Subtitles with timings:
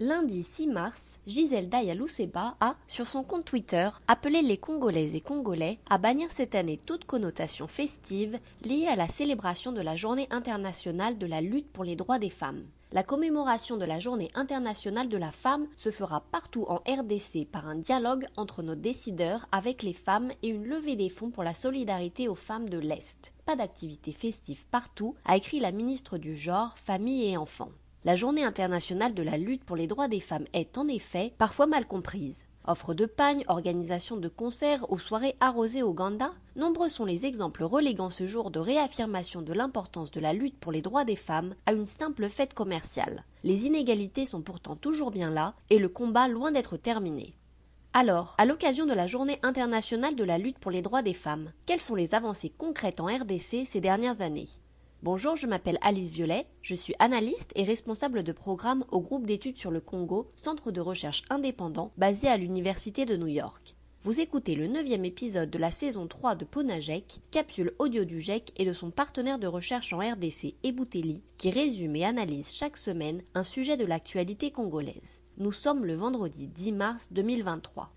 [0.00, 5.80] Lundi 6 mars, Gisèle Dayalousseba a, sur son compte Twitter, appelé les Congolaises et Congolais
[5.90, 11.18] à bannir cette année toute connotation festive liée à la célébration de la Journée internationale
[11.18, 12.62] de la lutte pour les droits des femmes.
[12.92, 17.66] La commémoration de la Journée internationale de la femme se fera partout en RDC par
[17.66, 21.54] un dialogue entre nos décideurs avec les femmes et une levée des fonds pour la
[21.54, 23.32] solidarité aux femmes de l'Est.
[23.46, 27.72] Pas d'activité festive partout, a écrit la ministre du Genre, Famille et Enfants.
[28.08, 31.66] La journée internationale de la lutte pour les droits des femmes est en effet parfois
[31.66, 32.46] mal comprise.
[32.66, 37.64] Offre de pagne, organisation de concerts ou soirées arrosées au Ganda, nombreux sont les exemples
[37.64, 41.54] reléguant ce jour de réaffirmation de l'importance de la lutte pour les droits des femmes
[41.66, 43.24] à une simple fête commerciale.
[43.44, 47.34] Les inégalités sont pourtant toujours bien là et le combat loin d'être terminé.
[47.92, 51.52] Alors, à l'occasion de la Journée internationale de la lutte pour les droits des femmes,
[51.66, 54.48] quelles sont les avancées concrètes en RDC ces dernières années?
[55.04, 59.56] Bonjour, je m'appelle Alice Violet, je suis analyste et responsable de programme au groupe d'études
[59.56, 63.76] sur le Congo, centre de recherche indépendant basé à l'Université de New York.
[64.02, 68.52] Vous écoutez le neuvième épisode de la saison 3 de Ponagec, capsule audio du GEC
[68.56, 73.22] et de son partenaire de recherche en RDC, Ebouteli, qui résume et analyse chaque semaine
[73.36, 75.20] un sujet de l'actualité congolaise.
[75.36, 77.92] Nous sommes le vendredi 10 mars 2023.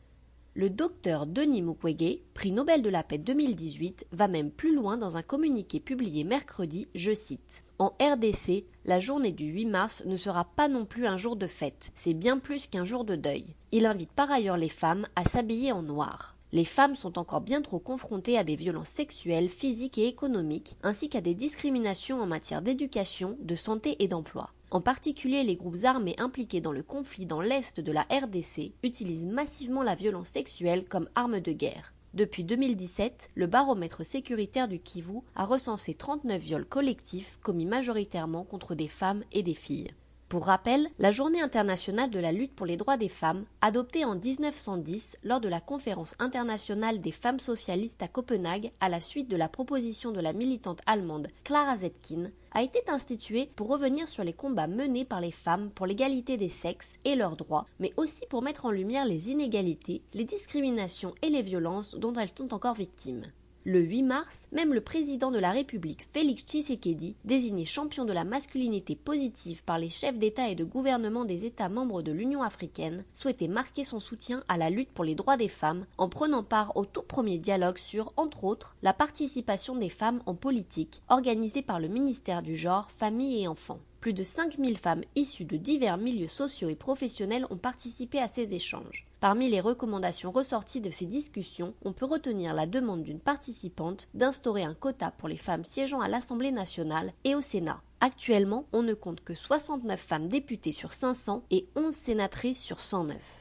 [0.53, 5.16] Le docteur Denis Mukwege, prix Nobel de la paix 2018, va même plus loin dans
[5.16, 10.44] un communiqué publié mercredi, je cite En RDC, la journée du 8 mars ne sera
[10.44, 13.45] pas non plus un jour de fête, c'est bien plus qu'un jour de deuil.
[13.72, 16.35] Il invite par ailleurs les femmes à s'habiller en noir.
[16.52, 21.07] Les femmes sont encore bien trop confrontées à des violences sexuelles, physiques et économiques, ainsi
[21.07, 24.49] qu'à des discriminations en matière d'éducation, de santé et d'emploi.
[24.72, 29.25] En particulier, les groupes armés impliqués dans le conflit dans l'est de la RDC utilisent
[29.25, 31.94] massivement la violence sexuelle comme arme de guerre.
[32.13, 38.73] Depuis 2017, le baromètre sécuritaire du Kivu a recensé 39 viols collectifs commis majoritairement contre
[38.73, 39.91] des femmes et des filles.
[40.31, 44.15] Pour rappel, la Journée internationale de la lutte pour les droits des femmes, adoptée en
[44.15, 49.35] 1910 lors de la conférence internationale des femmes socialistes à Copenhague à la suite de
[49.35, 54.31] la proposition de la militante allemande Clara Zetkin, a été instituée pour revenir sur les
[54.31, 58.41] combats menés par les femmes pour l'égalité des sexes et leurs droits, mais aussi pour
[58.41, 63.23] mettre en lumière les inégalités, les discriminations et les violences dont elles sont encore victimes.
[63.63, 68.23] Le 8 mars, même le président de la République, Félix Tshisekedi, désigné champion de la
[68.23, 73.03] masculinité positive par les chefs d'État et de gouvernement des États membres de l'Union africaine,
[73.13, 76.75] souhaitait marquer son soutien à la lutte pour les droits des femmes en prenant part
[76.75, 81.79] au tout premier dialogue sur, entre autres, la participation des femmes en politique, organisé par
[81.79, 83.79] le ministère du Genre, Famille et Enfants.
[84.00, 88.55] Plus de 5000 femmes issues de divers milieux sociaux et professionnels ont participé à ces
[88.55, 89.05] échanges.
[89.21, 94.63] Parmi les recommandations ressorties de ces discussions, on peut retenir la demande d'une participante d'instaurer
[94.63, 97.83] un quota pour les femmes siégeant à l'Assemblée nationale et au Sénat.
[97.99, 103.41] Actuellement, on ne compte que 69 femmes députées sur 500 et 11 sénatrices sur 109.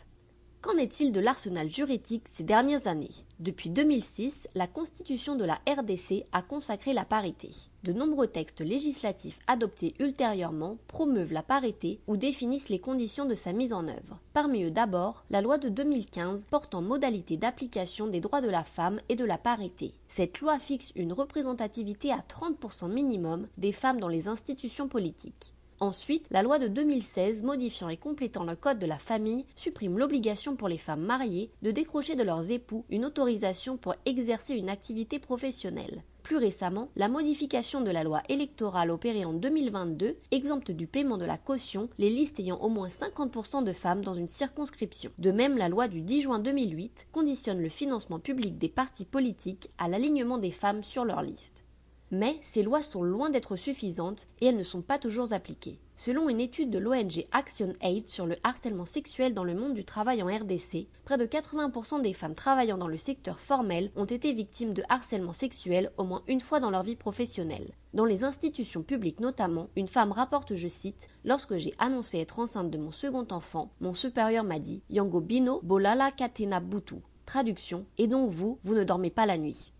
[0.62, 3.08] Qu'en est-il de l'arsenal juridique ces dernières années?
[3.38, 7.50] Depuis 2006, la Constitution de la RDC a consacré la parité.
[7.82, 13.54] De nombreux textes législatifs adoptés ultérieurement promeuvent la parité ou définissent les conditions de sa
[13.54, 14.20] mise en œuvre.
[14.34, 19.00] Parmi eux d'abord, la loi de 2015 portant modalité d'application des droits de la femme
[19.08, 19.94] et de la parité.
[20.08, 25.54] Cette loi fixe une représentativité à 30% minimum des femmes dans les institutions politiques.
[25.82, 30.54] Ensuite, la loi de 2016 modifiant et complétant le code de la famille supprime l'obligation
[30.54, 35.18] pour les femmes mariées de décrocher de leurs époux une autorisation pour exercer une activité
[35.18, 36.04] professionnelle.
[36.22, 41.24] Plus récemment, la modification de la loi électorale opérée en 2022 exempte du paiement de
[41.24, 45.10] la caution les listes ayant au moins 50% de femmes dans une circonscription.
[45.16, 49.70] De même, la loi du 10 juin 2008 conditionne le financement public des partis politiques
[49.78, 51.64] à l'alignement des femmes sur leur liste.
[52.10, 55.78] Mais ces lois sont loin d'être suffisantes et elles ne sont pas toujours appliquées.
[55.96, 59.84] Selon une étude de l'ONG Action Aid sur le harcèlement sexuel dans le monde du
[59.84, 64.32] travail en RDC, près de 80% des femmes travaillant dans le secteur formel ont été
[64.32, 67.74] victimes de harcèlement sexuel au moins une fois dans leur vie professionnelle.
[67.92, 72.70] Dans les institutions publiques notamment, une femme rapporte, je cite, Lorsque j'ai annoncé être enceinte
[72.70, 76.94] de mon second enfant, mon supérieur m'a dit Yango Bino Bolala Katena Butu.
[77.26, 79.74] Traduction Et donc vous, vous ne dormez pas la nuit.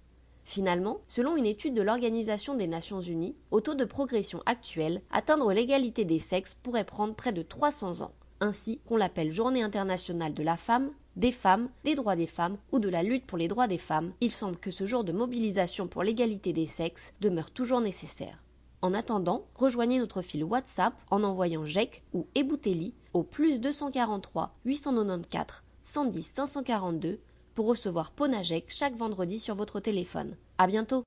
[0.50, 5.52] Finalement, selon une étude de l'Organisation des Nations Unies, au taux de progression actuel, atteindre
[5.52, 8.10] l'égalité des sexes pourrait prendre près de 300 ans.
[8.40, 12.80] Ainsi qu'on l'appelle Journée internationale de la femme, des femmes, des droits des femmes ou
[12.80, 15.86] de la lutte pour les droits des femmes, il semble que ce jour de mobilisation
[15.86, 18.42] pour l'égalité des sexes demeure toujours nécessaire.
[18.82, 25.62] En attendant, rejoignez notre fil WhatsApp en envoyant JEC ou Ebouteli au plus 243 894
[25.84, 27.20] 110 542
[27.54, 30.36] pour recevoir Ponajek chaque vendredi sur votre téléphone.
[30.58, 30.98] À bientôt!